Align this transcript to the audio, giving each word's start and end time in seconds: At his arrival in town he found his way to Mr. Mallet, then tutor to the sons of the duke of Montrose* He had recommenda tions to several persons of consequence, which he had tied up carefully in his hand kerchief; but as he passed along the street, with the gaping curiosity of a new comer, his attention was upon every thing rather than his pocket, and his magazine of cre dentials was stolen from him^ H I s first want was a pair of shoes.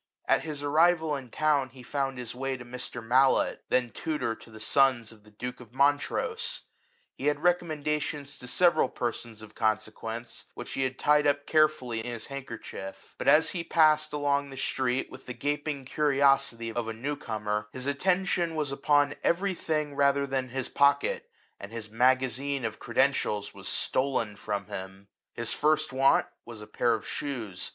At 0.25 0.41
his 0.41 0.63
arrival 0.63 1.15
in 1.15 1.29
town 1.29 1.69
he 1.69 1.83
found 1.83 2.17
his 2.17 2.33
way 2.33 2.57
to 2.57 2.65
Mr. 2.65 3.05
Mallet, 3.05 3.63
then 3.69 3.91
tutor 3.91 4.33
to 4.33 4.49
the 4.49 4.59
sons 4.59 5.11
of 5.11 5.23
the 5.23 5.29
duke 5.29 5.59
of 5.59 5.75
Montrose* 5.75 6.61
He 7.13 7.27
had 7.27 7.37
recommenda 7.37 8.01
tions 8.01 8.39
to 8.39 8.47
several 8.47 8.89
persons 8.89 9.43
of 9.43 9.53
consequence, 9.53 10.45
which 10.55 10.71
he 10.71 10.81
had 10.81 10.97
tied 10.97 11.27
up 11.27 11.45
carefully 11.45 11.99
in 11.99 12.11
his 12.13 12.25
hand 12.25 12.47
kerchief; 12.47 13.13
but 13.19 13.27
as 13.27 13.51
he 13.51 13.63
passed 13.63 14.11
along 14.11 14.49
the 14.49 14.57
street, 14.57 15.11
with 15.11 15.27
the 15.27 15.35
gaping 15.35 15.85
curiosity 15.85 16.71
of 16.73 16.87
a 16.87 16.93
new 16.93 17.15
comer, 17.15 17.67
his 17.71 17.85
attention 17.85 18.55
was 18.55 18.71
upon 18.71 19.13
every 19.23 19.53
thing 19.53 19.93
rather 19.93 20.25
than 20.25 20.49
his 20.49 20.67
pocket, 20.67 21.29
and 21.59 21.71
his 21.71 21.91
magazine 21.91 22.65
of 22.65 22.79
cre 22.79 22.93
dentials 22.93 23.53
was 23.53 23.69
stolen 23.69 24.35
from 24.35 24.65
him^ 24.65 25.01
H 25.37 25.37
I 25.37 25.41
s 25.43 25.53
first 25.53 25.93
want 25.93 26.25
was 26.43 26.59
a 26.59 26.65
pair 26.65 26.95
of 26.95 27.07
shoes. 27.07 27.69